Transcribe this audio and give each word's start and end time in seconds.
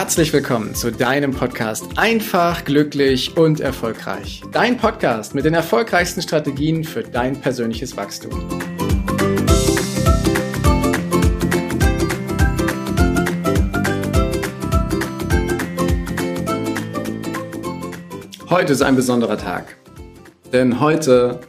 Herzlich 0.00 0.32
willkommen 0.32 0.76
zu 0.76 0.92
deinem 0.92 1.32
Podcast 1.32 1.84
Einfach, 1.96 2.64
glücklich 2.64 3.36
und 3.36 3.58
erfolgreich. 3.58 4.42
Dein 4.52 4.76
Podcast 4.76 5.34
mit 5.34 5.44
den 5.44 5.54
erfolgreichsten 5.54 6.22
Strategien 6.22 6.84
für 6.84 7.02
dein 7.02 7.40
persönliches 7.40 7.96
Wachstum. 7.96 8.30
Heute 18.48 18.74
ist 18.74 18.82
ein 18.82 18.94
besonderer 18.94 19.36
Tag, 19.36 19.78
denn 20.52 20.78
heute 20.78 21.40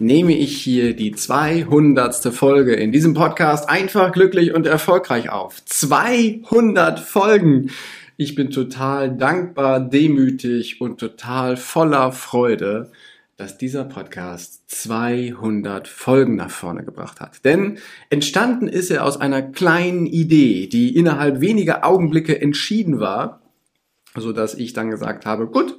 nehme 0.00 0.36
ich 0.36 0.56
hier 0.56 0.94
die 0.94 1.12
200. 1.12 2.32
Folge 2.34 2.74
in 2.74 2.92
diesem 2.92 3.14
Podcast 3.14 3.68
einfach 3.68 4.12
glücklich 4.12 4.54
und 4.54 4.66
erfolgreich 4.66 5.30
auf. 5.30 5.64
200 5.64 7.00
Folgen! 7.00 7.70
Ich 8.16 8.34
bin 8.34 8.50
total 8.50 9.16
dankbar, 9.16 9.80
demütig 9.80 10.80
und 10.80 11.00
total 11.00 11.56
voller 11.56 12.12
Freude, 12.12 12.92
dass 13.36 13.58
dieser 13.58 13.84
Podcast 13.84 14.70
200 14.70 15.88
Folgen 15.88 16.36
nach 16.36 16.50
vorne 16.50 16.84
gebracht 16.84 17.20
hat. 17.20 17.44
Denn 17.44 17.78
entstanden 18.10 18.68
ist 18.68 18.90
er 18.90 19.04
aus 19.04 19.20
einer 19.20 19.42
kleinen 19.42 20.06
Idee, 20.06 20.68
die 20.68 20.96
innerhalb 20.96 21.40
weniger 21.40 21.84
Augenblicke 21.84 22.40
entschieden 22.40 23.00
war, 23.00 23.42
so 24.16 24.32
dass 24.32 24.54
ich 24.54 24.72
dann 24.72 24.90
gesagt 24.90 25.26
habe, 25.26 25.48
gut, 25.48 25.76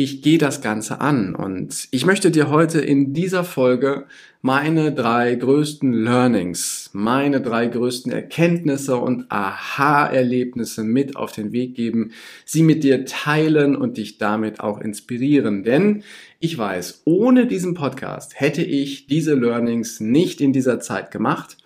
ich 0.00 0.22
gehe 0.22 0.38
das 0.38 0.62
Ganze 0.62 1.00
an 1.00 1.34
und 1.34 1.88
ich 1.90 2.06
möchte 2.06 2.30
dir 2.30 2.50
heute 2.50 2.80
in 2.80 3.14
dieser 3.14 3.42
Folge 3.42 4.06
meine 4.42 4.92
drei 4.92 5.34
größten 5.34 5.92
Learnings, 5.92 6.90
meine 6.92 7.40
drei 7.40 7.66
größten 7.66 8.12
Erkenntnisse 8.12 8.96
und 8.96 9.26
Aha-Erlebnisse 9.28 10.84
mit 10.84 11.16
auf 11.16 11.32
den 11.32 11.50
Weg 11.50 11.74
geben, 11.74 12.12
sie 12.44 12.62
mit 12.62 12.84
dir 12.84 13.06
teilen 13.06 13.74
und 13.74 13.96
dich 13.96 14.18
damit 14.18 14.60
auch 14.60 14.80
inspirieren. 14.80 15.64
Denn 15.64 16.04
ich 16.38 16.56
weiß, 16.56 17.02
ohne 17.04 17.48
diesen 17.48 17.74
Podcast 17.74 18.38
hätte 18.38 18.62
ich 18.62 19.08
diese 19.08 19.34
Learnings 19.34 19.98
nicht 19.98 20.40
in 20.40 20.52
dieser 20.52 20.78
Zeit 20.78 21.10
gemacht 21.10 21.56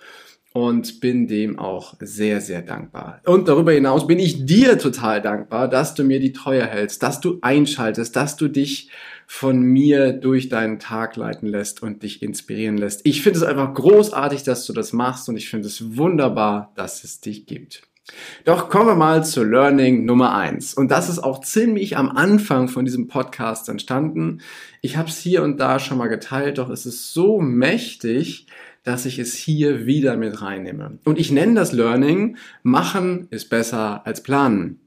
und 0.52 1.00
bin 1.00 1.26
dem 1.26 1.58
auch 1.58 1.94
sehr, 2.00 2.40
sehr 2.40 2.62
dankbar. 2.62 3.20
Und 3.24 3.48
darüber 3.48 3.72
hinaus 3.72 4.06
bin 4.06 4.18
ich 4.18 4.44
dir 4.44 4.78
total 4.78 5.22
dankbar, 5.22 5.68
dass 5.68 5.94
du 5.94 6.04
mir 6.04 6.20
die 6.20 6.32
Treue 6.32 6.66
hältst, 6.66 7.02
dass 7.02 7.20
du 7.20 7.38
einschaltest, 7.40 8.14
dass 8.16 8.36
du 8.36 8.48
dich 8.48 8.90
von 9.26 9.62
mir 9.62 10.12
durch 10.12 10.48
deinen 10.48 10.78
Tag 10.78 11.16
leiten 11.16 11.48
lässt 11.48 11.82
und 11.82 12.02
dich 12.02 12.22
inspirieren 12.22 12.76
lässt. 12.76 13.00
Ich 13.04 13.22
finde 13.22 13.38
es 13.38 13.44
einfach 13.44 13.72
großartig, 13.72 14.42
dass 14.42 14.66
du 14.66 14.72
das 14.72 14.92
machst 14.92 15.28
und 15.28 15.36
ich 15.36 15.48
finde 15.48 15.68
es 15.68 15.96
wunderbar, 15.96 16.72
dass 16.76 17.02
es 17.02 17.20
dich 17.20 17.46
gibt. 17.46 17.82
Doch 18.44 18.68
kommen 18.68 18.88
wir 18.88 18.94
mal 18.94 19.24
zu 19.24 19.44
Learning 19.44 20.04
Nummer 20.04 20.34
eins 20.34 20.74
Und 20.74 20.90
das 20.90 21.08
ist 21.08 21.20
auch 21.20 21.40
ziemlich 21.40 21.96
am 21.96 22.10
Anfang 22.10 22.68
von 22.68 22.84
diesem 22.84 23.06
Podcast 23.06 23.68
entstanden. 23.68 24.40
Ich 24.80 24.96
habe 24.96 25.08
es 25.08 25.18
hier 25.18 25.42
und 25.42 25.58
da 25.58 25.78
schon 25.78 25.98
mal 25.98 26.08
geteilt, 26.08 26.58
doch 26.58 26.68
es 26.68 26.84
ist 26.84 27.14
so 27.14 27.40
mächtig, 27.40 28.46
dass 28.84 29.06
ich 29.06 29.18
es 29.18 29.34
hier 29.34 29.86
wieder 29.86 30.16
mit 30.16 30.42
reinnehme. 30.42 30.98
Und 31.04 31.18
ich 31.18 31.30
nenne 31.30 31.54
das 31.54 31.72
Learning, 31.72 32.36
machen 32.62 33.28
ist 33.30 33.48
besser 33.48 34.06
als 34.06 34.22
planen. 34.22 34.80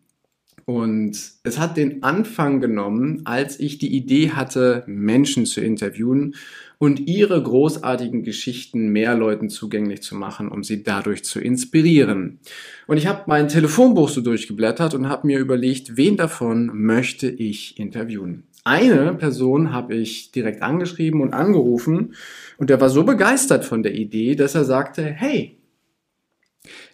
Und 0.65 1.15
es 1.43 1.59
hat 1.59 1.77
den 1.77 2.01
Anfang 2.01 2.59
genommen, 2.59 3.21
als 3.25 3.59
ich 3.59 3.77
die 3.77 3.95
Idee 3.95 4.31
hatte, 4.31 4.83
Menschen 4.87 5.45
zu 5.45 5.61
interviewen 5.61 6.33
und 6.79 7.07
ihre 7.07 7.41
großartigen 7.41 8.23
Geschichten 8.23 8.89
mehr 8.89 9.15
Leuten 9.15 9.49
zugänglich 9.49 10.01
zu 10.01 10.15
machen, 10.15 10.49
um 10.49 10.63
sie 10.63 10.83
dadurch 10.83 11.23
zu 11.23 11.39
inspirieren. 11.39 12.39
Und 12.87 12.97
ich 12.97 13.05
habe 13.05 13.23
mein 13.27 13.47
Telefonbuch 13.47 14.09
so 14.09 14.21
durchgeblättert 14.21 14.95
und 14.95 15.07
habe 15.07 15.27
mir 15.27 15.39
überlegt, 15.39 15.97
wen 15.97 16.17
davon 16.17 16.71
möchte 16.73 17.29
ich 17.29 17.79
interviewen. 17.79 18.43
Eine 18.65 19.13
Person 19.13 19.71
habe 19.71 19.93
ich 19.93 20.31
direkt 20.31 20.63
angeschrieben 20.63 21.21
und 21.21 21.33
angerufen 21.33 22.15
und 22.57 22.71
der 22.71 22.81
war 22.81 22.89
so 22.89 23.03
begeistert 23.03 23.63
von 23.63 23.83
der 23.83 23.93
Idee, 23.93 24.35
dass 24.35 24.55
er 24.55 24.65
sagte, 24.65 25.03
hey, 25.05 25.59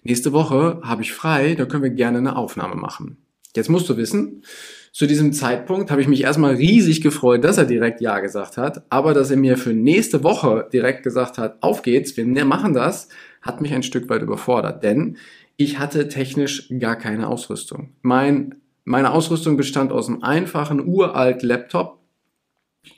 nächste 0.03 0.33
Woche 0.33 0.81
habe 0.83 1.01
ich 1.01 1.13
frei, 1.13 1.55
da 1.55 1.65
können 1.65 1.83
wir 1.83 1.91
gerne 1.91 2.17
eine 2.17 2.35
Aufnahme 2.35 2.75
machen. 2.75 3.17
Jetzt 3.55 3.69
musst 3.69 3.87
du 3.87 3.95
wissen, 3.95 4.43
zu 4.91 5.07
diesem 5.07 5.31
Zeitpunkt 5.31 5.91
habe 5.91 6.01
ich 6.01 6.09
mich 6.09 6.23
erstmal 6.23 6.55
riesig 6.55 6.99
gefreut, 6.99 7.45
dass 7.45 7.57
er 7.57 7.63
direkt 7.63 8.01
Ja 8.01 8.19
gesagt 8.19 8.57
hat, 8.57 8.83
aber 8.89 9.13
dass 9.13 9.31
er 9.31 9.37
mir 9.37 9.57
für 9.57 9.71
nächste 9.71 10.25
Woche 10.25 10.67
direkt 10.73 11.03
gesagt 11.03 11.37
hat, 11.37 11.63
auf 11.63 11.83
geht's, 11.83 12.17
wir 12.17 12.45
machen 12.45 12.73
das, 12.73 13.07
hat 13.41 13.61
mich 13.61 13.73
ein 13.73 13.83
Stück 13.83 14.09
weit 14.09 14.23
überfordert, 14.23 14.83
denn 14.83 15.15
ich 15.55 15.79
hatte 15.79 16.09
technisch 16.09 16.67
gar 16.79 16.97
keine 16.97 17.29
Ausrüstung. 17.29 17.93
Mein 18.01 18.60
meine 18.83 19.11
Ausrüstung 19.11 19.57
bestand 19.57 19.91
aus 19.91 20.07
einem 20.07 20.23
einfachen, 20.23 20.85
uralt 20.87 21.43
Laptop 21.43 21.99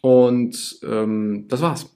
und 0.01 0.79
ähm, 0.83 1.45
das 1.49 1.61
war's. 1.61 1.89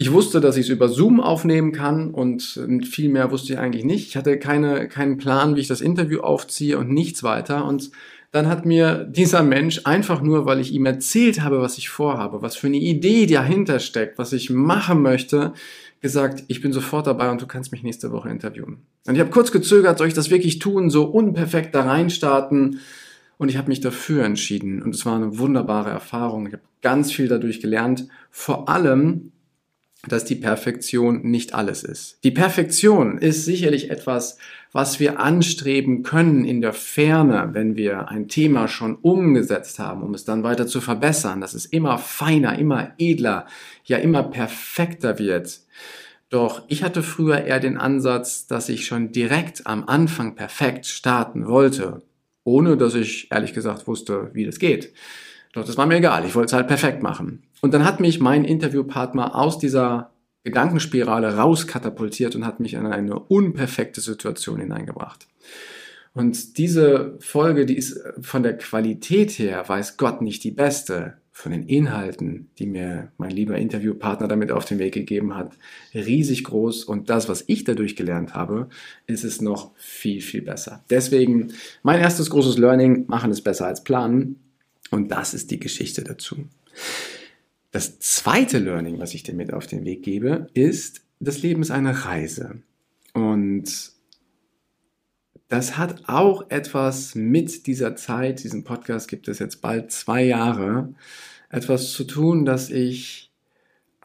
Ich 0.00 0.12
wusste, 0.12 0.40
dass 0.40 0.56
ich 0.56 0.66
es 0.66 0.70
über 0.70 0.88
Zoom 0.88 1.20
aufnehmen 1.20 1.72
kann 1.72 2.14
und 2.14 2.42
viel 2.84 3.08
mehr 3.08 3.32
wusste 3.32 3.54
ich 3.54 3.58
eigentlich 3.58 3.84
nicht. 3.84 4.06
Ich 4.06 4.16
hatte 4.16 4.38
keine, 4.38 4.86
keinen 4.86 5.16
Plan, 5.16 5.56
wie 5.56 5.60
ich 5.60 5.66
das 5.66 5.80
Interview 5.80 6.20
aufziehe 6.20 6.78
und 6.78 6.88
nichts 6.88 7.24
weiter. 7.24 7.64
Und 7.64 7.90
dann 8.30 8.48
hat 8.48 8.66
mir 8.66 9.04
dieser 9.04 9.42
Mensch 9.42 9.82
einfach 9.84 10.20
nur, 10.20 10.44
weil 10.44 10.60
ich 10.60 10.72
ihm 10.72 10.84
erzählt 10.84 11.40
habe, 11.40 11.60
was 11.60 11.78
ich 11.78 11.88
vorhabe, 11.88 12.42
was 12.42 12.56
für 12.56 12.66
eine 12.66 12.76
Idee 12.76 13.26
dahinter 13.26 13.78
steckt, 13.78 14.18
was 14.18 14.32
ich 14.32 14.50
machen 14.50 15.00
möchte, 15.00 15.54
gesagt, 16.00 16.44
ich 16.48 16.60
bin 16.60 16.72
sofort 16.72 17.06
dabei 17.06 17.30
und 17.30 17.40
du 17.40 17.46
kannst 17.46 17.72
mich 17.72 17.82
nächste 17.82 18.12
Woche 18.12 18.28
interviewen. 18.28 18.82
Und 19.06 19.14
ich 19.14 19.20
habe 19.20 19.30
kurz 19.30 19.50
gezögert, 19.50 19.98
soll 19.98 20.08
ich 20.08 20.14
das 20.14 20.30
wirklich 20.30 20.58
tun, 20.58 20.90
so 20.90 21.04
unperfekt 21.04 21.74
da 21.74 21.82
reinstarten? 21.82 22.80
Und 23.38 23.48
ich 23.48 23.56
habe 23.56 23.68
mich 23.68 23.80
dafür 23.80 24.24
entschieden. 24.24 24.82
Und 24.82 24.94
es 24.94 25.06
war 25.06 25.16
eine 25.16 25.38
wunderbare 25.38 25.90
Erfahrung. 25.90 26.46
Ich 26.46 26.52
habe 26.52 26.62
ganz 26.82 27.12
viel 27.12 27.28
dadurch 27.28 27.60
gelernt. 27.60 28.08
Vor 28.30 28.68
allem, 28.68 29.32
dass 30.12 30.24
die 30.24 30.36
Perfektion 30.36 31.22
nicht 31.22 31.54
alles 31.54 31.84
ist. 31.84 32.18
Die 32.24 32.30
Perfektion 32.30 33.18
ist 33.18 33.44
sicherlich 33.44 33.90
etwas, 33.90 34.38
was 34.72 35.00
wir 35.00 35.18
anstreben 35.18 36.02
können 36.02 36.44
in 36.44 36.60
der 36.60 36.72
Ferne, 36.72 37.50
wenn 37.52 37.76
wir 37.76 38.08
ein 38.08 38.28
Thema 38.28 38.68
schon 38.68 38.96
umgesetzt 38.96 39.78
haben, 39.78 40.02
um 40.02 40.14
es 40.14 40.24
dann 40.24 40.42
weiter 40.42 40.66
zu 40.66 40.80
verbessern, 40.80 41.40
dass 41.40 41.54
es 41.54 41.66
immer 41.66 41.98
feiner, 41.98 42.58
immer 42.58 42.92
edler, 42.98 43.46
ja 43.84 43.96
immer 43.96 44.22
perfekter 44.24 45.18
wird. 45.18 45.60
Doch 46.30 46.62
ich 46.68 46.82
hatte 46.82 47.02
früher 47.02 47.44
eher 47.44 47.60
den 47.60 47.78
Ansatz, 47.78 48.46
dass 48.46 48.68
ich 48.68 48.84
schon 48.84 49.12
direkt 49.12 49.66
am 49.66 49.84
Anfang 49.88 50.34
perfekt 50.34 50.84
starten 50.84 51.46
wollte, 51.46 52.02
ohne 52.44 52.76
dass 52.76 52.94
ich 52.94 53.32
ehrlich 53.32 53.54
gesagt 53.54 53.86
wusste, 53.86 54.30
wie 54.34 54.44
das 54.44 54.58
geht. 54.58 54.92
Doch 55.54 55.64
das 55.64 55.78
war 55.78 55.86
mir 55.86 55.96
egal, 55.96 56.26
ich 56.26 56.34
wollte 56.34 56.48
es 56.48 56.52
halt 56.52 56.68
perfekt 56.68 57.02
machen. 57.02 57.42
Und 57.60 57.74
dann 57.74 57.84
hat 57.84 58.00
mich 58.00 58.20
mein 58.20 58.44
Interviewpartner 58.44 59.34
aus 59.34 59.58
dieser 59.58 60.12
Gedankenspirale 60.44 61.36
rauskatapultiert 61.36 62.36
und 62.36 62.46
hat 62.46 62.60
mich 62.60 62.74
in 62.74 62.86
eine 62.86 63.18
unperfekte 63.18 64.00
Situation 64.00 64.60
hineingebracht. 64.60 65.26
Und 66.14 66.58
diese 66.58 67.16
Folge, 67.20 67.66
die 67.66 67.76
ist 67.76 68.00
von 68.20 68.42
der 68.42 68.56
Qualität 68.56 69.32
her, 69.38 69.68
weiß 69.68 69.96
Gott, 69.96 70.22
nicht 70.22 70.42
die 70.42 70.50
beste 70.50 71.18
von 71.30 71.52
den 71.52 71.68
Inhalten, 71.68 72.50
die 72.58 72.66
mir 72.66 73.12
mein 73.16 73.30
lieber 73.30 73.56
Interviewpartner 73.56 74.26
damit 74.26 74.50
auf 74.50 74.64
den 74.64 74.80
Weg 74.80 74.94
gegeben 74.94 75.36
hat, 75.36 75.52
riesig 75.94 76.42
groß 76.42 76.82
und 76.82 77.10
das, 77.10 77.28
was 77.28 77.44
ich 77.46 77.62
dadurch 77.62 77.94
gelernt 77.94 78.34
habe, 78.34 78.68
ist 79.06 79.22
es 79.22 79.40
noch 79.40 79.70
viel, 79.76 80.20
viel 80.20 80.42
besser. 80.42 80.82
Deswegen 80.90 81.52
mein 81.84 82.00
erstes 82.00 82.30
großes 82.30 82.58
Learning, 82.58 83.04
machen 83.06 83.30
es 83.30 83.40
besser 83.40 83.66
als 83.66 83.84
planen 83.84 84.40
und 84.90 85.12
das 85.12 85.32
ist 85.34 85.52
die 85.52 85.60
Geschichte 85.60 86.02
dazu. 86.02 86.38
Das 87.70 87.98
zweite 87.98 88.58
Learning, 88.58 88.98
was 88.98 89.14
ich 89.14 89.22
dir 89.22 89.34
mit 89.34 89.52
auf 89.52 89.66
den 89.66 89.84
Weg 89.84 90.02
gebe, 90.02 90.48
ist, 90.54 91.02
das 91.20 91.42
Leben 91.42 91.62
ist 91.62 91.70
eine 91.70 92.04
Reise 92.04 92.62
und 93.12 93.92
das 95.48 95.78
hat 95.78 96.08
auch 96.08 96.50
etwas 96.50 97.14
mit 97.14 97.66
dieser 97.66 97.96
Zeit, 97.96 98.44
diesen 98.44 98.64
Podcast 98.64 99.08
gibt 99.08 99.28
es 99.28 99.38
jetzt 99.38 99.62
bald 99.62 99.90
zwei 99.90 100.22
Jahre, 100.24 100.94
etwas 101.50 101.92
zu 101.92 102.04
tun, 102.04 102.44
dass 102.44 102.68
ich 102.68 103.32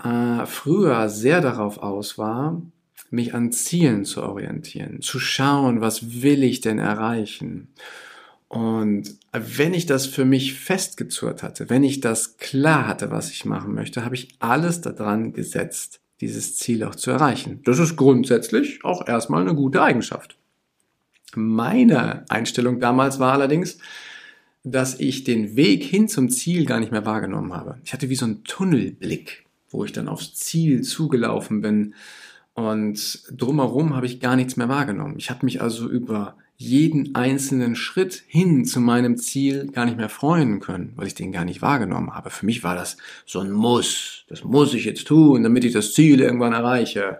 äh, 0.01 0.45
früher 0.45 1.09
sehr 1.09 1.41
darauf 1.41 1.77
aus 1.79 2.17
war, 2.17 2.61
mich 3.09 3.33
an 3.33 3.51
Zielen 3.51 4.05
zu 4.05 4.23
orientieren, 4.23 5.01
zu 5.01 5.19
schauen, 5.19 5.81
was 5.81 6.23
will 6.23 6.43
ich 6.43 6.61
denn 6.61 6.79
erreichen. 6.79 7.67
Und 8.53 9.17
wenn 9.31 9.73
ich 9.73 9.87
das 9.87 10.05
für 10.05 10.25
mich 10.25 10.53
festgezurrt 10.53 11.41
hatte, 11.41 11.71
wenn 11.71 11.83
ich 11.83 12.01
das 12.01 12.37
klar 12.37 12.85
hatte, 12.85 13.09
was 13.09 13.31
ich 13.31 13.45
machen 13.45 13.73
möchte, 13.73 14.05
habe 14.05 14.13
ich 14.13 14.35
alles 14.37 14.81
daran 14.81 15.33
gesetzt, 15.33 16.01
dieses 16.21 16.55
Ziel 16.55 16.83
auch 16.83 16.93
zu 16.93 17.09
erreichen. 17.09 17.61
Das 17.63 17.79
ist 17.79 17.95
grundsätzlich 17.95 18.85
auch 18.85 19.07
erstmal 19.07 19.41
eine 19.41 19.55
gute 19.55 19.81
Eigenschaft. 19.81 20.37
Meine 21.33 22.25
Einstellung 22.29 22.79
damals 22.79 23.17
war 23.17 23.33
allerdings, 23.33 23.79
dass 24.63 24.99
ich 24.99 25.23
den 25.23 25.55
Weg 25.55 25.83
hin 25.83 26.07
zum 26.07 26.29
Ziel 26.29 26.67
gar 26.67 26.79
nicht 26.79 26.91
mehr 26.91 27.07
wahrgenommen 27.07 27.53
habe. 27.53 27.79
Ich 27.83 27.91
hatte 27.91 28.09
wie 28.09 28.15
so 28.15 28.25
einen 28.25 28.43
Tunnelblick, 28.43 29.47
wo 29.71 29.83
ich 29.83 29.93
dann 29.93 30.07
aufs 30.07 30.35
Ziel 30.35 30.83
zugelaufen 30.83 31.61
bin 31.61 31.95
und 32.53 33.23
drumherum 33.31 33.95
habe 33.95 34.05
ich 34.05 34.19
gar 34.19 34.35
nichts 34.35 34.57
mehr 34.57 34.69
wahrgenommen. 34.69 35.15
Ich 35.17 35.31
habe 35.31 35.43
mich 35.43 35.59
also 35.59 35.89
über 35.89 36.37
jeden 36.57 37.15
einzelnen 37.15 37.75
Schritt 37.75 38.23
hin 38.27 38.65
zu 38.65 38.79
meinem 38.79 39.17
Ziel 39.17 39.67
gar 39.71 39.85
nicht 39.85 39.97
mehr 39.97 40.09
freuen 40.09 40.59
können, 40.59 40.93
weil 40.95 41.07
ich 41.07 41.15
den 41.15 41.31
gar 41.31 41.45
nicht 41.45 41.61
wahrgenommen 41.61 42.13
habe. 42.13 42.29
Für 42.29 42.45
mich 42.45 42.63
war 42.63 42.75
das 42.75 42.97
so 43.25 43.39
ein 43.39 43.51
Muss. 43.51 44.25
Das 44.27 44.43
muss 44.43 44.73
ich 44.73 44.85
jetzt 44.85 45.07
tun, 45.07 45.43
damit 45.43 45.63
ich 45.65 45.73
das 45.73 45.93
Ziel 45.93 46.21
irgendwann 46.21 46.53
erreiche. 46.53 47.19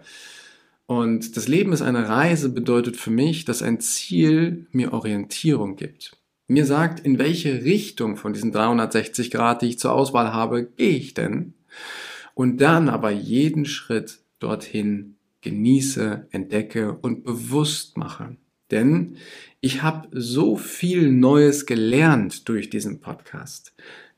Und 0.85 1.37
das 1.37 1.47
Leben 1.47 1.73
ist 1.73 1.81
eine 1.81 2.07
Reise 2.09 2.49
bedeutet 2.49 2.97
für 2.97 3.11
mich, 3.11 3.45
dass 3.45 3.61
ein 3.61 3.79
Ziel 3.79 4.67
mir 4.71 4.93
Orientierung 4.93 5.75
gibt. 5.75 6.17
Mir 6.47 6.65
sagt, 6.65 6.99
in 6.99 7.19
welche 7.19 7.63
Richtung 7.63 8.17
von 8.17 8.33
diesen 8.33 8.51
360 8.51 9.31
Grad, 9.31 9.61
die 9.61 9.69
ich 9.69 9.79
zur 9.79 9.93
Auswahl 9.93 10.33
habe, 10.33 10.65
gehe 10.65 10.97
ich 10.97 11.13
denn? 11.13 11.53
Und 12.33 12.61
dann 12.61 12.89
aber 12.89 13.11
jeden 13.11 13.65
Schritt 13.65 14.19
dorthin 14.39 15.15
genieße, 15.41 16.27
entdecke 16.31 16.93
und 16.93 17.23
bewusst 17.23 17.97
mache. 17.97 18.35
Denn 18.73 19.17
ich 19.61 19.81
habe 19.83 20.09
so 20.11 20.57
viel 20.57 21.11
Neues 21.11 21.65
gelernt 21.65 22.49
durch 22.49 22.69
diesen 22.69 22.99
Podcast. 22.99 23.73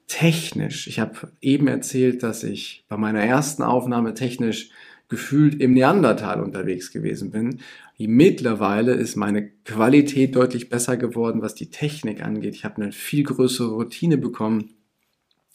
Technisch. 0.08 0.88
Ich 0.88 1.00
habe 1.00 1.32
eben 1.42 1.68
erzählt, 1.68 2.24
dass 2.24 2.44
ich 2.44 2.86
bei 2.88 2.98
meiner 2.98 3.22
ersten 3.22 3.62
Aufnahme 3.62 4.14
technisch 4.14 4.70
gefühlt 5.08 5.62
im 5.62 5.74
Neandertal 5.74 6.42
unterwegs 6.42 6.92
gewesen 6.92 7.32
bin. 7.32 7.60
Mittlerweile 7.98 8.94
ist 8.94 9.16
meine 9.18 9.50
Qualität 9.66 10.36
deutlich 10.36 10.70
besser 10.70 10.98
geworden, 10.98 11.42
was 11.42 11.54
die 11.54 11.70
Technik 11.70 12.24
angeht. 12.24 12.56
Ich 12.56 12.66
habe 12.66 12.82
eine 12.82 12.92
viel 12.92 13.24
größere 13.24 13.70
Routine 13.70 14.18
bekommen 14.18 14.74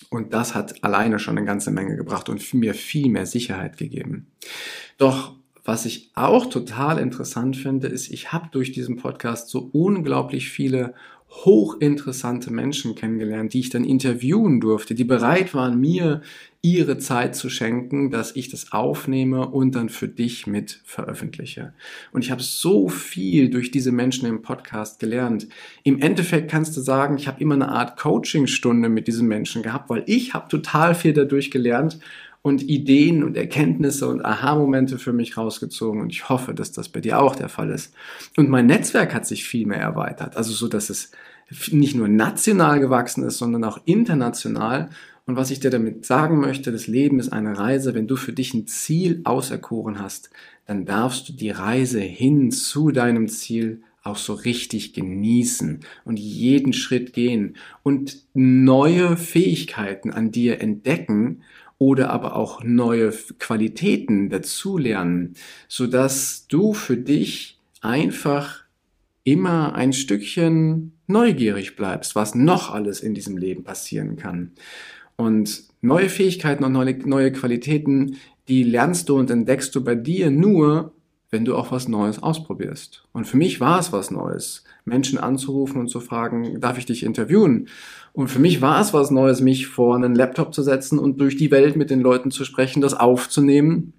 und 0.09 0.33
das 0.35 0.55
hat 0.55 0.85
alleine 0.85 1.19
schon 1.19 1.37
eine 1.37 1.47
ganze 1.47 1.71
Menge 1.71 1.97
gebracht 1.97 2.29
und 2.29 2.55
mir 2.55 2.75
viel 2.75 3.09
mehr 3.09 3.27
Sicherheit 3.27 3.77
gegeben. 3.77 4.29
Doch 4.99 5.40
was 5.65 5.87
ich 5.87 6.11
auch 6.15 6.47
total 6.47 6.99
interessant 6.99 7.57
finde, 7.57 7.89
ist, 7.89 8.11
ich 8.11 8.33
habe 8.33 8.49
durch 8.51 8.73
diesen 8.73 8.97
Podcast 8.97 9.49
so 9.49 9.69
unglaublich 9.73 10.51
viele 10.51 10.95
hochinteressante 11.31 12.53
Menschen 12.53 12.97
kennengelernt, 12.97 13.55
die 13.55 13.61
ich 13.61 13.71
dann 13.71 13.85
interviewen 13.85 14.61
durfte, 14.61 14.95
die 14.95 15.05
bereit 15.05 15.55
waren, 15.55 15.81
mir 15.81 16.23
ihre 16.61 16.99
Zeit 16.99 17.37
zu 17.37 17.49
schenken, 17.49 18.11
dass 18.11 18.35
ich 18.37 18.51
das 18.51 18.73
aufnehme 18.73 19.49
und 19.49 19.75
dann 19.75 19.89
für 19.89 20.09
dich 20.09 20.47
mit 20.47 20.81
veröffentliche. 20.85 21.73
Und 22.13 22.25
ich 22.25 22.31
habe 22.31 22.43
so 22.43 22.89
viel 22.89 23.49
durch 23.49 23.71
diese 23.71 23.93
Menschen 23.93 24.29
im 24.29 24.43
Podcast 24.43 24.99
gelernt. 24.99 25.47
Im 25.85 26.01
Endeffekt 26.01 26.51
kannst 26.51 26.77
du 26.77 26.81
sagen, 26.81 27.17
ich 27.17 27.29
habe 27.29 27.41
immer 27.41 27.55
eine 27.55 27.71
Art 27.71 27.97
Coachingstunde 27.97 28.89
mit 28.89 29.07
diesen 29.07 29.29
Menschen 29.29 29.63
gehabt, 29.63 29.89
weil 29.89 30.03
ich 30.07 30.35
habe 30.35 30.49
total 30.49 30.95
viel 30.95 31.13
dadurch 31.13 31.51
gelernt 31.51 31.99
und 32.43 32.63
Ideen 32.63 33.23
und 33.23 33.37
Erkenntnisse 33.37 34.09
und 34.09 34.25
Aha-Momente 34.25 34.99
für 34.99 35.13
mich 35.13 35.37
rausgezogen 35.37 36.01
und 36.01 36.11
ich 36.11 36.29
hoffe, 36.29 36.55
dass 36.55 36.73
das 36.73 36.89
bei 36.89 37.01
dir 37.01 37.21
auch 37.21 37.37
der 37.37 37.49
Fall 37.49 37.71
ist. 37.71 37.95
Und 38.37 38.49
mein 38.49 38.67
Netzwerk 38.67 39.15
hat 39.15 39.27
sich 39.27 39.45
viel 39.45 39.67
mehr 39.67 39.81
erweitert, 39.81 40.37
also 40.37 40.53
so, 40.53 40.69
dass 40.69 40.89
es 40.91 41.11
nicht 41.71 41.97
nur 41.97 42.09
national 42.09 42.81
gewachsen 42.81 43.25
ist, 43.25 43.39
sondern 43.39 43.65
auch 43.65 43.81
international. 43.85 44.91
Und 45.27 45.37
was 45.37 45.51
ich 45.51 45.61
dir 45.61 45.71
damit 45.71 46.07
sagen 46.07 46.41
möchte, 46.41 46.73
das 46.73 46.87
Leben 46.87 47.19
ist 47.19 47.33
eine 47.33 47.59
Reise. 47.59 47.95
Wenn 47.95 48.07
du 48.07 48.17
für 48.17 48.33
dich 48.33 48.55
ein 48.55 48.67
Ziel 48.67 49.21
auserkoren 49.25 50.01
hast, 50.01 50.31
dann 50.67 50.87
darfst 50.87 51.29
du 51.29 51.33
die 51.33 51.51
Reise 51.51 52.01
hin 52.01 52.53
zu 52.53 52.91
deinem 52.91 53.29
Ziel 53.29 53.83
auch 54.03 54.17
so 54.17 54.33
richtig 54.33 54.95
genießen 54.95 55.81
und 56.05 56.19
jeden 56.19 56.73
Schritt 56.73 57.13
gehen 57.13 57.57
und 57.83 58.23
neue 58.33 59.17
Fähigkeiten 59.17 60.11
an 60.11 60.31
dir 60.31 60.61
entdecken 60.61 61.43
oder 61.81 62.11
aber 62.11 62.37
auch 62.37 62.63
neue 62.63 63.11
Qualitäten 63.39 64.29
dazulernen, 64.29 65.35
so 65.67 65.87
dass 65.87 66.47
du 66.47 66.75
für 66.75 66.99
dich 66.99 67.59
einfach 67.81 68.65
immer 69.25 69.75
ein 69.75 69.95
Stückchen 69.95 70.93
neugierig 71.07 71.77
bleibst, 71.77 72.15
was 72.15 72.35
noch 72.35 72.71
alles 72.71 73.01
in 73.01 73.15
diesem 73.15 73.39
Leben 73.39 73.65
passieren 73.65 74.17
kann. 74.17 74.53
Und 75.17 75.65
neue 75.81 76.11
Fähigkeiten 76.11 76.65
und 76.65 76.73
neue, 76.73 76.99
neue 77.09 77.33
Qualitäten, 77.33 78.17
die 78.47 78.63
lernst 78.63 79.09
du 79.09 79.17
und 79.17 79.31
entdeckst 79.31 79.75
du 79.75 79.83
bei 79.83 79.95
dir 79.95 80.31
nur, 80.31 80.93
wenn 81.31 81.45
du 81.45 81.55
auch 81.55 81.71
was 81.71 81.89
Neues 81.89 82.23
ausprobierst. 82.23 83.05
Und 83.13 83.27
für 83.27 83.37
mich 83.37 83.61
war 83.61 83.79
es 83.79 83.93
was 83.93 84.11
Neues, 84.11 84.65
Menschen 84.85 85.19
anzurufen 85.19 85.81
und 85.81 85.89
zu 85.89 86.01
fragen, 86.01 86.61
darf 86.61 86.79
ich 86.79 86.87
dich 86.87 87.05
interviewen? 87.05 87.69
Und 88.13 88.29
für 88.29 88.41
mich 88.41 88.61
war 88.61 88.81
es 88.81 88.93
was 88.93 89.11
Neues, 89.11 89.41
mich 89.41 89.69
vor 89.69 89.95
einen 89.95 90.15
Laptop 90.15 90.53
zu 90.53 90.63
setzen 90.63 90.99
und 90.99 91.21
durch 91.21 91.37
die 91.37 91.51
Welt 91.51 91.77
mit 91.77 91.91
den 91.91 92.01
Leuten 92.01 92.31
zu 92.31 92.45
sprechen, 92.45 92.81
das 92.81 92.95
aufzunehmen 92.95 93.93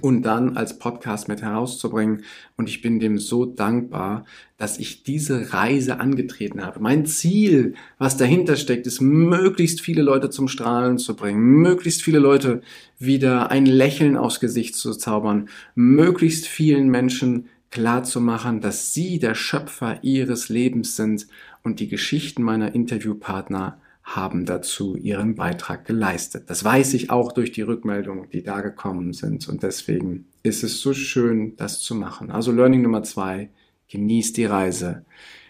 und 0.00 0.22
dann 0.22 0.56
als 0.56 0.78
Podcast 0.78 1.28
mit 1.28 1.42
herauszubringen. 1.42 2.24
Und 2.56 2.68
ich 2.68 2.80
bin 2.80 2.98
dem 2.98 3.18
so 3.18 3.44
dankbar, 3.44 4.24
dass 4.56 4.78
ich 4.78 5.02
diese 5.02 5.52
Reise 5.52 6.00
angetreten 6.00 6.64
habe. 6.64 6.80
Mein 6.80 7.04
Ziel, 7.04 7.74
was 7.98 8.16
dahinter 8.16 8.56
steckt, 8.56 8.86
ist, 8.86 9.00
möglichst 9.00 9.82
viele 9.82 10.02
Leute 10.02 10.30
zum 10.30 10.48
Strahlen 10.48 10.98
zu 10.98 11.14
bringen, 11.14 11.40
möglichst 11.40 12.02
viele 12.02 12.20
Leute 12.20 12.62
wieder 12.98 13.50
ein 13.50 13.66
Lächeln 13.66 14.16
aufs 14.16 14.40
Gesicht 14.40 14.76
zu 14.76 14.94
zaubern, 14.94 15.48
möglichst 15.74 16.46
vielen 16.46 16.88
Menschen 16.88 17.48
klar 17.70 18.04
zu 18.04 18.20
machen, 18.20 18.60
dass 18.60 18.94
sie 18.94 19.18
der 19.18 19.34
Schöpfer 19.34 19.98
ihres 20.02 20.48
Lebens 20.48 20.96
sind 20.96 21.26
und 21.62 21.80
die 21.80 21.88
Geschichten 21.88 22.42
meiner 22.42 22.74
Interviewpartner 22.74 23.78
haben 24.04 24.46
dazu 24.46 24.96
ihren 24.96 25.36
Beitrag 25.36 25.84
geleistet. 25.84 26.50
Das 26.50 26.64
weiß 26.64 26.94
ich 26.94 27.10
auch 27.10 27.32
durch 27.32 27.52
die 27.52 27.62
Rückmeldungen, 27.62 28.28
die 28.30 28.42
da 28.42 28.60
gekommen 28.60 29.12
sind. 29.12 29.48
Und 29.48 29.62
deswegen 29.62 30.26
ist 30.42 30.64
es 30.64 30.80
so 30.80 30.92
schön, 30.92 31.56
das 31.56 31.80
zu 31.80 31.94
machen. 31.94 32.30
Also 32.30 32.52
Learning 32.52 32.82
Nummer 32.82 33.02
zwei, 33.04 33.50
genieß 33.88 34.32
die 34.32 34.44
Reise, 34.44 35.04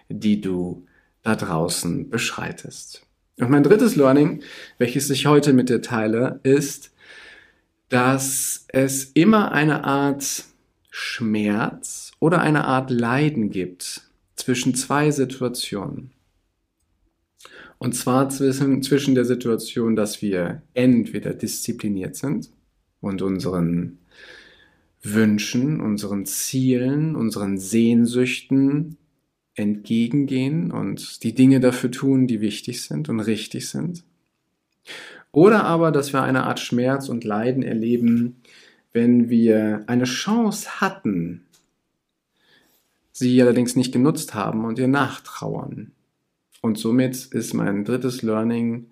die 0.08 0.40
du 0.40 0.86
da 1.22 1.34
draußen 1.36 2.10
beschreitest. 2.10 3.06
Und 3.38 3.50
mein 3.50 3.62
drittes 3.62 3.96
Learning, 3.96 4.42
welches 4.78 5.08
ich 5.08 5.26
heute 5.26 5.52
mit 5.52 5.68
dir 5.68 5.80
teile, 5.80 6.40
ist, 6.42 6.92
dass 7.88 8.66
es 8.68 9.04
immer 9.04 9.52
eine 9.52 9.84
Art 9.84 10.44
Schmerz 10.90 12.12
oder 12.20 12.40
eine 12.42 12.64
Art 12.66 12.90
Leiden 12.90 13.50
gibt 13.50 14.02
zwischen 14.36 14.74
zwei 14.74 15.10
Situationen. 15.10 16.12
Und 17.82 17.96
zwar 17.96 18.28
zwischen, 18.28 18.80
zwischen 18.84 19.16
der 19.16 19.24
Situation, 19.24 19.96
dass 19.96 20.22
wir 20.22 20.62
entweder 20.72 21.34
diszipliniert 21.34 22.14
sind 22.14 22.48
und 23.00 23.22
unseren 23.22 23.98
Wünschen, 25.02 25.80
unseren 25.80 26.24
Zielen, 26.24 27.16
unseren 27.16 27.58
Sehnsüchten 27.58 28.98
entgegengehen 29.56 30.70
und 30.70 31.24
die 31.24 31.34
Dinge 31.34 31.58
dafür 31.58 31.90
tun, 31.90 32.28
die 32.28 32.40
wichtig 32.40 32.82
sind 32.82 33.08
und 33.08 33.18
richtig 33.18 33.68
sind. 33.68 34.04
Oder 35.32 35.64
aber, 35.64 35.90
dass 35.90 36.12
wir 36.12 36.22
eine 36.22 36.44
Art 36.44 36.60
Schmerz 36.60 37.08
und 37.08 37.24
Leiden 37.24 37.64
erleben, 37.64 38.42
wenn 38.92 39.28
wir 39.28 39.82
eine 39.88 40.04
Chance 40.04 40.80
hatten, 40.80 41.46
sie 43.10 43.42
allerdings 43.42 43.74
nicht 43.74 43.90
genutzt 43.90 44.34
haben 44.34 44.66
und 44.66 44.78
ihr 44.78 44.86
nachtrauern. 44.86 45.90
Und 46.62 46.78
somit 46.78 47.26
ist 47.26 47.52
mein 47.52 47.84
drittes 47.84 48.22
Learning, 48.22 48.86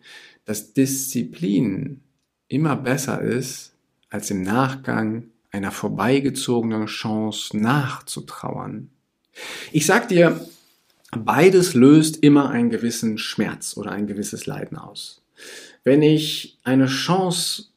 dass 0.45 0.75
Disziplin 0.75 2.03
immer 2.49 2.77
besser 2.77 3.23
ist, 3.23 3.73
als 4.11 4.31
im 4.31 4.43
Nachgang 4.43 5.29
einer 5.53 5.71
vorbeigezogenen 5.71 6.87
Chance 6.87 7.57
nachzutrauern. 7.57 8.91
Ich 9.71 9.87
sag 9.87 10.09
dir, 10.09 10.45
beides 11.17 11.75
löst 11.75 12.19
immer 12.19 12.51
einen 12.51 12.71
gewissen 12.71 13.19
Schmerz 13.19 13.77
oder 13.77 13.93
ein 13.93 14.09
gewisses 14.09 14.47
Leiden 14.47 14.77
aus. 14.77 15.23
Wenn 15.85 16.03
ich 16.03 16.59
eine 16.65 16.87
Chance 16.87 17.70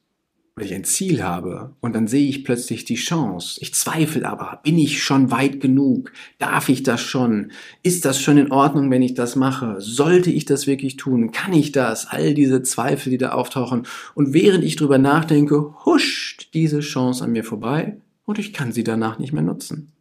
weil 0.56 0.66
ich 0.66 0.74
ein 0.74 0.84
Ziel 0.84 1.24
habe 1.24 1.76
und 1.82 1.96
dann 1.96 2.08
sehe 2.08 2.30
ich 2.30 2.44
plötzlich 2.44 2.86
die 2.86 2.96
Chance. 2.96 3.60
Ich 3.62 3.74
zweifle 3.74 4.28
aber, 4.28 4.60
bin 4.64 4.78
ich 4.78 5.02
schon 5.02 5.32
weit 5.32 5.60
genug? 5.60 6.12
Darf 6.38 6.70
ich 6.70 6.84
das 6.84 7.02
schon? 7.02 7.52
Ist 7.82 8.06
das 8.06 8.22
schon 8.22 8.38
in 8.38 8.52
Ordnung, 8.52 8.92
wenn 8.92 9.02
ich 9.02 9.16
das 9.16 9.36
mache? 9.36 9.78
Sollte 9.80 10.30
ich 10.30 10.46
das 10.46 10.68
wirklich 10.68 10.96
tun? 10.96 11.32
Kann 11.32 11.54
ich 11.54 11.72
das? 11.72 12.06
All 12.06 12.36
diese 12.36 12.62
Zweifel, 12.62 13.10
die 13.10 13.18
da 13.18 13.32
auftauchen. 13.32 13.88
Und 14.14 14.34
während 14.34 14.64
ich 14.64 14.76
drüber 14.76 15.00
nachdenke, 15.00 15.74
huscht 15.86 16.54
diese 16.54 16.82
Chance 16.82 17.24
an 17.24 17.32
mir 17.32 17.44
vorbei 17.44 17.98
und 18.26 18.38
ich 18.38 18.54
kann 18.54 18.72
sie 18.72 18.84
danach 18.84 19.18
nicht 19.18 19.34
mehr 19.34 19.44
nutzen. 19.44 19.92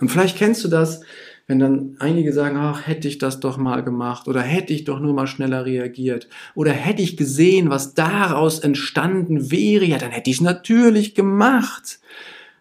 Und 0.00 0.10
vielleicht 0.10 0.36
kennst 0.36 0.64
du 0.64 0.68
das, 0.68 1.02
wenn 1.50 1.58
dann 1.58 1.96
einige 1.98 2.32
sagen, 2.32 2.56
ach, 2.56 2.86
hätte 2.86 3.08
ich 3.08 3.18
das 3.18 3.40
doch 3.40 3.56
mal 3.56 3.82
gemacht 3.82 4.28
oder 4.28 4.40
hätte 4.40 4.72
ich 4.72 4.84
doch 4.84 5.00
nur 5.00 5.14
mal 5.14 5.26
schneller 5.26 5.66
reagiert 5.66 6.28
oder 6.54 6.70
hätte 6.70 7.02
ich 7.02 7.16
gesehen, 7.16 7.70
was 7.70 7.94
daraus 7.94 8.60
entstanden 8.60 9.50
wäre, 9.50 9.84
ja, 9.84 9.98
dann 9.98 10.12
hätte 10.12 10.30
ich 10.30 10.36
es 10.36 10.42
natürlich 10.42 11.16
gemacht. 11.16 11.98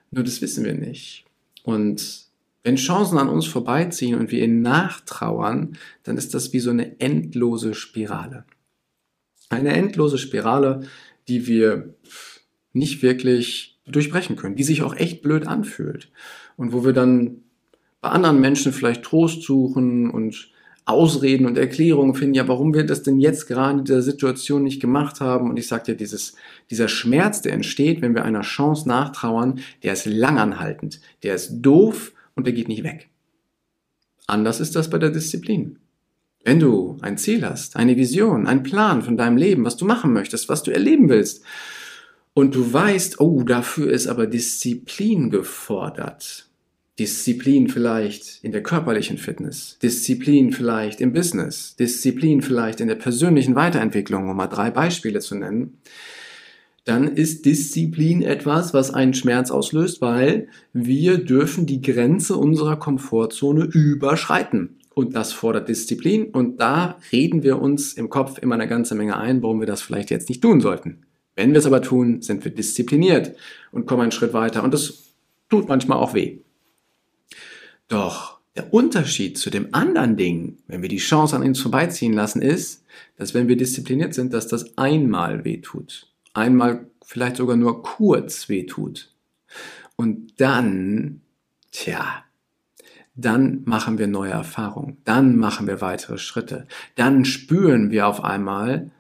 Nur 0.10 0.24
das 0.24 0.41
wissen 0.41 0.65
wir 0.65 0.74
nicht. 0.74 1.24
Und 1.62 2.25
wenn 2.63 2.77
Chancen 2.77 3.19
an 3.19 3.29
uns 3.29 3.46
vorbeiziehen 3.46 4.17
und 4.17 4.31
wir 4.31 4.43
ihnen 4.43 4.63
nachtrauern, 4.63 5.77
dann 6.01 6.17
ist 6.17 6.34
das 6.34 6.51
wie 6.51 6.60
so 6.60 6.72
eine 6.72 7.00
endlose 7.00 7.75
Spirale. 7.75 8.43
Eine 9.50 9.74
endlose 9.74 10.17
Spirale, 10.17 10.81
die 11.27 11.46
wir 11.46 11.93
nicht 12.74 13.03
wirklich 13.03 13.79
durchbrechen 13.86 14.36
können, 14.36 14.55
die 14.55 14.63
sich 14.63 14.81
auch 14.81 14.96
echt 14.96 15.22
blöd 15.22 15.46
anfühlt 15.46 16.10
und 16.58 16.74
wo 16.74 16.84
wir 16.84 16.93
dann 16.93 17.43
bei 18.01 18.10
anderen 18.10 18.39
Menschen 18.39 18.74
vielleicht 18.74 19.03
Trost 19.03 19.44
suchen 19.44 20.10
und 20.10 20.50
Ausreden 20.89 21.46
und 21.46 21.58
Erklärungen 21.58 22.15
finden, 22.15 22.34
ja, 22.34 22.48
warum 22.48 22.74
wir 22.74 22.84
das 22.84 23.03
denn 23.03 23.20
jetzt 23.20 23.48
gerade 23.48 23.79
in 23.79 23.86
dieser 23.86 24.01
Situation 24.01 24.63
nicht 24.63 24.82
gemacht 24.82 25.22
haben. 25.22 25.50
Und 25.50 25.60
ich 25.60 25.68
sage 25.68 25.84
dir, 25.84 25.96
dieses, 25.96 26.34
dieser 26.72 26.88
Schmerz, 26.88 27.44
der 27.44 27.53
entsteht, 27.53 28.01
wenn 28.01 28.15
wir 28.15 28.25
einer 28.25 28.41
Chance 28.41 28.88
nachtrauern, 28.88 29.60
der 29.84 29.94
ist 29.94 30.08
langanhaltend, 30.08 31.00
der 31.22 31.36
ist 31.36 31.62
doof 31.62 32.13
und 32.36 32.48
der 32.48 32.53
geht 32.53 32.70
nicht 32.70 32.84
weg. 32.84 33.10
Anders 34.25 34.60
ist 34.60 34.75
das 34.75 34.89
bei 34.89 34.98
der 34.98 35.12
Disziplin. 35.12 35.77
Wenn 36.44 36.60
du 36.60 36.98
ein 37.01 37.18
Ziel 37.20 37.46
hast, 37.46 37.75
eine 37.75 37.96
Vision, 37.96 38.48
einen 38.48 38.63
Plan 38.63 39.03
von 39.03 39.18
deinem 39.18 39.38
Leben, 39.38 39.65
was 39.65 39.77
du 39.77 39.86
machen 39.86 40.12
möchtest, 40.13 40.50
was 40.50 40.63
du 40.63 40.72
erleben 40.72 41.10
willst, 41.10 41.44
und 42.34 42.56
du 42.56 42.72
weißt, 42.74 43.20
oh, 43.20 43.44
dafür 43.44 43.91
ist 43.91 44.08
aber 44.08 44.25
Disziplin 44.25 45.29
gefordert, 45.29 46.49
Disziplin 47.00 47.70
vielleicht 47.70 48.44
in 48.44 48.51
der 48.51 48.62
körperlichen 48.62 49.18
Fitness, 49.18 49.77
Disziplin 49.82 50.51
vielleicht 50.51 51.00
im 51.00 51.13
Business, 51.13 51.75
Disziplin 51.77 52.41
vielleicht 52.41 52.82
in 52.82 52.89
der 52.89 52.96
persönlichen 52.96 53.56
Weiterentwicklung, 53.56 54.29
um 54.29 54.36
mal 54.36 54.48
drei 54.48 54.70
Beispiele 54.70 55.22
zu 55.22 55.36
nennen, 55.36 55.79
dann 56.84 57.08
ist 57.08 57.46
Disziplin 57.46 58.22
etwas, 58.22 58.74
was 58.74 58.91
einen 58.94 59.13
Schmerz 59.13 59.51
auslöst, 59.51 60.01
weil 60.01 60.48
wir 60.74 61.20
dürfen 61.20 61.65
die 61.65 61.82
Grenze 61.82 62.36
unserer 62.36 62.77
Komfortzone 62.77 63.65
überschreiten. 63.65 64.79
Und 64.94 65.15
das 65.15 65.32
fordert 65.32 65.70
Disziplin. 65.70 66.25
Und 66.25 66.60
da 66.60 66.98
reden 67.12 67.44
wir 67.44 67.62
uns 67.62 67.94
im 67.94 68.10
Kopf 68.10 68.39
immer 68.39 68.56
eine 68.56 68.68
ganze 68.68 68.96
Menge 68.96 69.18
ein, 69.18 69.41
warum 69.41 69.60
wir 69.60 69.68
das 69.68 69.82
vielleicht 69.82 70.10
jetzt 70.10 70.29
nicht 70.29 70.41
tun 70.41 70.60
sollten. 70.62 71.03
Wenn 71.36 71.51
wir 71.51 71.60
es 71.60 71.65
aber 71.65 71.82
tun, 71.82 72.22
sind 72.22 72.44
wir 72.44 72.51
diszipliniert 72.51 73.36
und 73.72 73.86
kommen 73.86 74.01
einen 74.01 74.12
Schritt 74.12 74.34
weiter. 74.34 74.63
Und 74.63 74.74
das 74.74 75.13
tut 75.48 75.70
manchmal 75.70 76.00
auch 76.00 76.13
weh. 76.13 76.39
Doch 77.89 78.39
der 78.55 78.74
Unterschied 78.74 79.38
zu 79.38 79.50
dem 79.50 79.74
anderen 79.74 80.15
Ding, 80.15 80.58
wenn 80.67 80.81
wir 80.81 80.89
die 80.89 80.98
Chance 80.98 81.36
an 81.36 81.43
uns 81.43 81.60
vorbeiziehen 81.60 82.13
lassen, 82.13 82.41
ist, 82.41 82.86
dass 83.17 83.34
wenn 83.34 83.48
wir 83.48 83.58
diszipliniert 83.58 84.13
sind, 84.13 84.34
dass 84.34 84.48
das 84.48 84.77
einmal 84.77 85.43
wehtut. 85.43 86.08
Einmal 86.34 86.88
vielleicht 87.03 87.38
sogar 87.38 87.58
nur 87.58 87.84
kurz 87.84 88.48
wehtut. 88.48 89.12
Und 89.96 90.39
dann, 90.39 91.22
tja, 91.72 92.24
dann 93.15 93.63
machen 93.65 93.98
wir 93.98 94.08
neue 94.08 94.31
Erfahrungen, 94.31 94.98
dann 95.03 95.36
machen 95.36 95.67
wir 95.67 95.81
weitere 95.81 96.17
Schritte, 96.17 96.67
dann 96.96 97.25
spüren 97.25 97.91
wir 97.91 98.08
auf 98.08 98.24
einmal, 98.24 98.91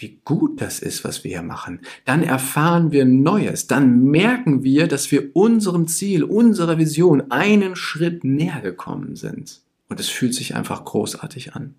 wie 0.00 0.20
gut 0.24 0.60
das 0.60 0.80
ist, 0.80 1.04
was 1.04 1.24
wir 1.24 1.30
hier 1.30 1.42
machen. 1.42 1.80
Dann 2.04 2.22
erfahren 2.22 2.92
wir 2.92 3.04
Neues. 3.04 3.66
Dann 3.66 4.04
merken 4.04 4.62
wir, 4.62 4.88
dass 4.88 5.10
wir 5.10 5.34
unserem 5.34 5.86
Ziel, 5.86 6.24
unserer 6.24 6.78
Vision 6.78 7.30
einen 7.30 7.76
Schritt 7.76 8.24
näher 8.24 8.60
gekommen 8.60 9.16
sind. 9.16 9.60
Und 9.88 10.00
es 10.00 10.08
fühlt 10.08 10.34
sich 10.34 10.54
einfach 10.54 10.84
großartig 10.84 11.54
an. 11.54 11.74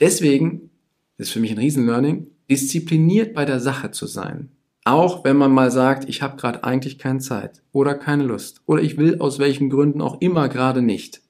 Deswegen 0.00 0.70
ist 1.18 1.30
für 1.30 1.40
mich 1.40 1.52
ein 1.52 1.58
Riesenlearning, 1.58 2.26
diszipliniert 2.50 3.34
bei 3.34 3.44
der 3.44 3.60
Sache 3.60 3.90
zu 3.90 4.06
sein. 4.06 4.48
Auch 4.84 5.24
wenn 5.24 5.36
man 5.36 5.52
mal 5.52 5.70
sagt, 5.70 6.08
ich 6.08 6.22
habe 6.22 6.36
gerade 6.36 6.64
eigentlich 6.64 6.98
keine 6.98 7.20
Zeit 7.20 7.62
oder 7.72 7.94
keine 7.94 8.24
Lust 8.24 8.62
oder 8.66 8.82
ich 8.82 8.96
will 8.96 9.18
aus 9.20 9.38
welchen 9.38 9.70
Gründen 9.70 10.00
auch 10.00 10.20
immer 10.20 10.48
gerade 10.48 10.82
nicht 10.82 11.22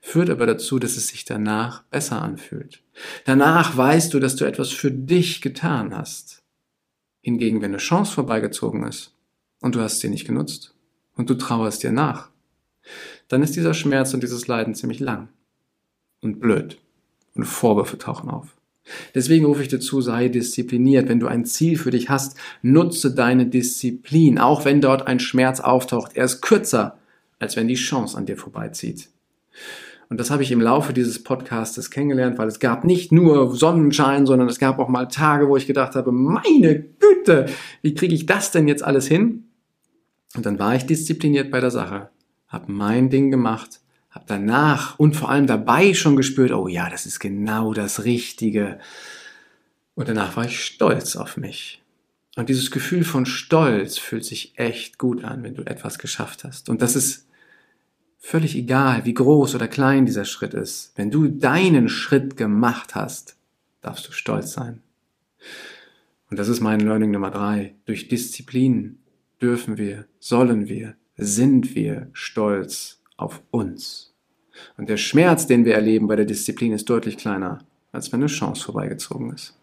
führt 0.00 0.30
aber 0.30 0.46
dazu, 0.46 0.78
dass 0.78 0.96
es 0.96 1.08
sich 1.08 1.24
danach 1.24 1.82
besser 1.84 2.22
anfühlt. 2.22 2.82
Danach 3.24 3.76
weißt 3.76 4.12
du, 4.14 4.20
dass 4.20 4.36
du 4.36 4.44
etwas 4.44 4.70
für 4.70 4.90
dich 4.90 5.40
getan 5.42 5.96
hast. 5.96 6.42
Hingegen, 7.22 7.60
wenn 7.60 7.72
eine 7.72 7.78
Chance 7.78 8.12
vorbeigezogen 8.12 8.84
ist 8.84 9.14
und 9.60 9.74
du 9.74 9.80
hast 9.80 10.00
sie 10.00 10.08
nicht 10.08 10.26
genutzt 10.26 10.74
und 11.14 11.28
du 11.28 11.34
trauerst 11.34 11.82
dir 11.82 11.92
nach, 11.92 12.30
dann 13.28 13.42
ist 13.42 13.56
dieser 13.56 13.74
Schmerz 13.74 14.14
und 14.14 14.22
dieses 14.22 14.46
Leiden 14.46 14.74
ziemlich 14.74 15.00
lang 15.00 15.28
und 16.20 16.38
blöd 16.38 16.78
und 17.34 17.44
Vorwürfe 17.44 17.98
tauchen 17.98 18.30
auf. 18.30 18.56
Deswegen 19.14 19.46
rufe 19.46 19.62
ich 19.62 19.68
dir 19.68 19.80
zu, 19.80 20.00
sei 20.00 20.28
diszipliniert. 20.28 21.08
Wenn 21.08 21.20
du 21.20 21.26
ein 21.26 21.44
Ziel 21.44 21.76
für 21.76 21.90
dich 21.90 22.08
hast, 22.08 22.36
nutze 22.62 23.12
deine 23.12 23.46
Disziplin, 23.46 24.38
auch 24.38 24.64
wenn 24.64 24.80
dort 24.80 25.06
ein 25.06 25.18
Schmerz 25.18 25.60
auftaucht. 25.60 26.12
Er 26.14 26.24
ist 26.24 26.40
kürzer, 26.40 26.98
als 27.38 27.56
wenn 27.56 27.68
die 27.68 27.74
Chance 27.74 28.16
an 28.16 28.26
dir 28.26 28.36
vorbeizieht. 28.36 29.08
Und 30.08 30.20
das 30.20 30.30
habe 30.30 30.42
ich 30.42 30.52
im 30.52 30.60
Laufe 30.60 30.92
dieses 30.92 31.22
Podcastes 31.22 31.90
kennengelernt, 31.90 32.38
weil 32.38 32.48
es 32.48 32.60
gab 32.60 32.84
nicht 32.84 33.10
nur 33.10 33.56
Sonnenschein, 33.56 34.24
sondern 34.24 34.48
es 34.48 34.58
gab 34.58 34.78
auch 34.78 34.88
mal 34.88 35.06
Tage, 35.06 35.48
wo 35.48 35.56
ich 35.56 35.66
gedacht 35.66 35.96
habe, 35.96 36.12
meine 36.12 36.80
Güte, 36.80 37.46
wie 37.82 37.94
kriege 37.94 38.14
ich 38.14 38.26
das 38.26 38.52
denn 38.52 38.68
jetzt 38.68 38.84
alles 38.84 39.08
hin? 39.08 39.48
Und 40.36 40.46
dann 40.46 40.58
war 40.58 40.76
ich 40.76 40.86
diszipliniert 40.86 41.50
bei 41.50 41.60
der 41.60 41.70
Sache, 41.70 42.10
habe 42.46 42.70
mein 42.70 43.10
Ding 43.10 43.30
gemacht, 43.30 43.80
habe 44.10 44.26
danach 44.28 44.98
und 44.98 45.16
vor 45.16 45.28
allem 45.28 45.46
dabei 45.46 45.92
schon 45.92 46.16
gespürt, 46.16 46.52
oh 46.52 46.68
ja, 46.68 46.88
das 46.88 47.06
ist 47.06 47.18
genau 47.18 47.74
das 47.74 48.04
Richtige. 48.04 48.78
Und 49.94 50.08
danach 50.08 50.36
war 50.36 50.44
ich 50.44 50.64
stolz 50.64 51.16
auf 51.16 51.36
mich. 51.36 51.82
Und 52.36 52.48
dieses 52.50 52.70
Gefühl 52.70 53.02
von 53.02 53.24
Stolz 53.24 53.96
fühlt 53.96 54.24
sich 54.24 54.52
echt 54.56 54.98
gut 54.98 55.24
an, 55.24 55.42
wenn 55.42 55.54
du 55.54 55.62
etwas 55.62 55.98
geschafft 55.98 56.44
hast. 56.44 56.68
Und 56.68 56.82
das 56.82 56.94
ist 56.94 57.25
Völlig 58.18 58.56
egal, 58.56 59.04
wie 59.04 59.14
groß 59.14 59.54
oder 59.54 59.68
klein 59.68 60.06
dieser 60.06 60.24
Schritt 60.24 60.54
ist. 60.54 60.92
Wenn 60.96 61.10
du 61.10 61.28
deinen 61.28 61.88
Schritt 61.88 62.36
gemacht 62.36 62.94
hast, 62.94 63.36
darfst 63.80 64.08
du 64.08 64.12
stolz 64.12 64.52
sein. 64.52 64.82
Und 66.30 66.38
das 66.38 66.48
ist 66.48 66.60
mein 66.60 66.80
Learning 66.80 67.12
Nummer 67.12 67.30
drei. 67.30 67.74
Durch 67.84 68.08
Disziplin 68.08 68.98
dürfen 69.40 69.76
wir, 69.76 70.06
sollen 70.18 70.68
wir, 70.68 70.94
sind 71.16 71.74
wir 71.74 72.08
stolz 72.12 73.00
auf 73.16 73.42
uns. 73.50 74.14
Und 74.76 74.88
der 74.88 74.96
Schmerz, 74.96 75.46
den 75.46 75.64
wir 75.64 75.74
erleben 75.74 76.08
bei 76.08 76.16
der 76.16 76.24
Disziplin, 76.24 76.72
ist 76.72 76.88
deutlich 76.88 77.16
kleiner, 77.16 77.60
als 77.92 78.12
wenn 78.12 78.20
eine 78.20 78.28
Chance 78.28 78.64
vorbeigezogen 78.64 79.32
ist. 79.32 79.56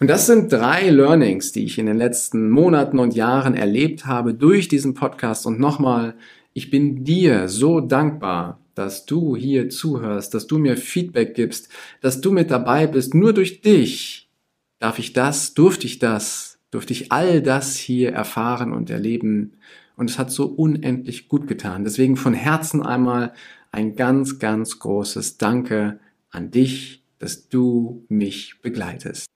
Und 0.00 0.08
das 0.08 0.26
sind 0.26 0.52
drei 0.52 0.90
Learnings, 0.90 1.52
die 1.52 1.64
ich 1.64 1.78
in 1.78 1.86
den 1.86 1.96
letzten 1.96 2.50
Monaten 2.50 2.98
und 2.98 3.14
Jahren 3.14 3.54
erlebt 3.54 4.06
habe 4.06 4.34
durch 4.34 4.68
diesen 4.68 4.94
Podcast. 4.94 5.46
Und 5.46 5.60
nochmal, 5.60 6.14
ich 6.54 6.70
bin 6.70 7.04
dir 7.04 7.48
so 7.48 7.80
dankbar, 7.80 8.60
dass 8.74 9.06
du 9.06 9.36
hier 9.36 9.68
zuhörst, 9.68 10.34
dass 10.34 10.46
du 10.46 10.58
mir 10.58 10.76
Feedback 10.76 11.34
gibst, 11.34 11.68
dass 12.00 12.20
du 12.20 12.32
mit 12.32 12.50
dabei 12.50 12.86
bist. 12.86 13.14
Nur 13.14 13.32
durch 13.32 13.60
dich 13.60 14.30
darf 14.78 14.98
ich 14.98 15.12
das, 15.12 15.54
durfte 15.54 15.86
ich 15.86 15.98
das, 15.98 16.58
durfte 16.70 16.92
ich 16.92 17.12
all 17.12 17.42
das 17.42 17.76
hier 17.76 18.12
erfahren 18.12 18.72
und 18.72 18.88
erleben. 18.88 19.54
Und 19.96 20.10
es 20.10 20.18
hat 20.18 20.30
so 20.30 20.46
unendlich 20.46 21.28
gut 21.28 21.46
getan. 21.46 21.84
Deswegen 21.84 22.16
von 22.16 22.34
Herzen 22.34 22.82
einmal 22.82 23.32
ein 23.70 23.96
ganz, 23.96 24.38
ganz 24.38 24.78
großes 24.78 25.38
Danke 25.38 25.98
an 26.30 26.50
dich, 26.50 27.02
dass 27.18 27.48
du 27.48 28.04
mich 28.08 28.60
begleitest. 28.62 29.26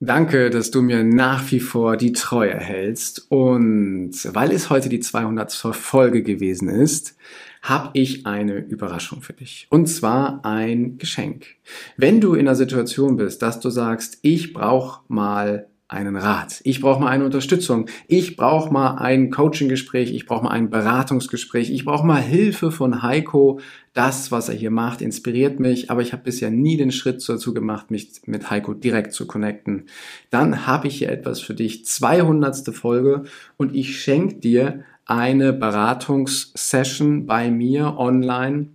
Danke, 0.00 0.50
dass 0.50 0.70
du 0.70 0.80
mir 0.80 1.02
nach 1.02 1.50
wie 1.50 1.58
vor 1.58 1.96
die 1.96 2.12
Treue 2.12 2.56
hältst. 2.56 3.26
Und 3.30 4.12
weil 4.32 4.52
es 4.52 4.70
heute 4.70 4.88
die 4.88 5.00
200. 5.00 5.52
Folge 5.72 6.22
gewesen 6.22 6.68
ist, 6.68 7.16
habe 7.62 7.90
ich 7.94 8.24
eine 8.24 8.58
Überraschung 8.58 9.22
für 9.22 9.32
dich. 9.32 9.66
Und 9.70 9.86
zwar 9.86 10.44
ein 10.44 10.98
Geschenk. 10.98 11.46
Wenn 11.96 12.20
du 12.20 12.34
in 12.34 12.44
der 12.44 12.54
Situation 12.54 13.16
bist, 13.16 13.42
dass 13.42 13.58
du 13.58 13.70
sagst, 13.70 14.18
ich 14.22 14.52
brauche 14.52 15.02
mal 15.08 15.66
einen 15.88 16.16
Rat. 16.16 16.60
Ich 16.64 16.82
brauche 16.82 17.00
mal 17.00 17.08
eine 17.08 17.24
Unterstützung. 17.24 17.86
Ich 18.06 18.36
brauche 18.36 18.70
mal 18.70 18.96
ein 18.96 19.30
Coaching-Gespräch. 19.30 20.12
Ich 20.12 20.26
brauche 20.26 20.44
mal 20.44 20.50
ein 20.50 20.68
Beratungsgespräch. 20.68 21.70
Ich 21.70 21.86
brauche 21.86 22.06
mal 22.06 22.20
Hilfe 22.20 22.70
von 22.70 23.02
Heiko. 23.02 23.58
Das, 23.94 24.30
was 24.30 24.50
er 24.50 24.54
hier 24.54 24.70
macht, 24.70 25.00
inspiriert 25.00 25.58
mich, 25.60 25.90
aber 25.90 26.02
ich 26.02 26.12
habe 26.12 26.24
bisher 26.24 26.50
nie 26.50 26.76
den 26.76 26.92
Schritt 26.92 27.26
dazu 27.26 27.54
gemacht, 27.54 27.90
mich 27.90 28.20
mit 28.26 28.50
Heiko 28.50 28.74
direkt 28.74 29.14
zu 29.14 29.26
connecten. 29.26 29.86
Dann 30.30 30.66
habe 30.66 30.88
ich 30.88 30.98
hier 30.98 31.10
etwas 31.10 31.40
für 31.40 31.54
dich. 31.54 31.86
200. 31.86 32.68
Folge 32.74 33.24
und 33.56 33.74
ich 33.74 34.00
schenke 34.00 34.36
dir 34.36 34.84
eine 35.06 35.54
Beratungssession 35.54 37.26
bei 37.26 37.50
mir 37.50 37.96
online 37.96 38.68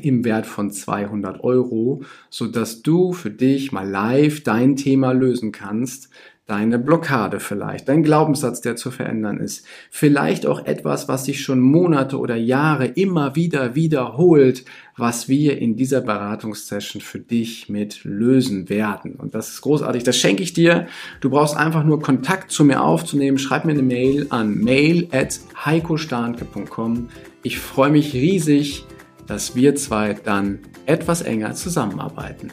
im 0.00 0.24
Wert 0.24 0.46
von 0.46 0.70
200 0.70 1.42
Euro, 1.44 2.02
so 2.30 2.46
dass 2.46 2.82
du 2.82 3.12
für 3.12 3.30
dich 3.30 3.72
mal 3.72 3.88
live 3.88 4.42
dein 4.42 4.76
Thema 4.76 5.12
lösen 5.12 5.52
kannst 5.52 6.08
deine 6.46 6.78
Blockade 6.78 7.38
vielleicht, 7.38 7.88
dein 7.88 8.02
Glaubenssatz, 8.02 8.60
der 8.60 8.74
zu 8.74 8.90
verändern 8.90 9.38
ist, 9.38 9.64
vielleicht 9.90 10.44
auch 10.44 10.66
etwas, 10.66 11.06
was 11.06 11.24
sich 11.24 11.40
schon 11.42 11.60
Monate 11.60 12.18
oder 12.18 12.34
Jahre 12.34 12.86
immer 12.86 13.36
wieder 13.36 13.74
wiederholt, 13.76 14.64
was 14.96 15.28
wir 15.28 15.58
in 15.58 15.76
dieser 15.76 16.00
Beratungssession 16.00 17.00
für 17.00 17.20
dich 17.20 17.68
mit 17.68 18.02
lösen 18.04 18.68
werden. 18.68 19.14
Und 19.14 19.34
das 19.34 19.50
ist 19.50 19.60
großartig, 19.62 20.02
das 20.02 20.18
schenke 20.18 20.42
ich 20.42 20.52
dir. 20.52 20.88
Du 21.20 21.30
brauchst 21.30 21.56
einfach 21.56 21.84
nur 21.84 22.00
Kontakt 22.00 22.50
zu 22.50 22.64
mir 22.64 22.82
aufzunehmen. 22.82 23.38
Schreib 23.38 23.64
mir 23.64 23.72
eine 23.72 23.82
Mail 23.82 24.26
an 24.30 24.58
mail 24.58 25.08
at 25.12 25.38
heikostahnke.com. 25.64 27.08
Ich 27.44 27.58
freue 27.60 27.90
mich 27.90 28.14
riesig, 28.14 28.84
dass 29.26 29.54
wir 29.54 29.76
zwei 29.76 30.14
dann 30.14 30.58
etwas 30.86 31.22
enger 31.22 31.54
zusammenarbeiten. 31.54 32.52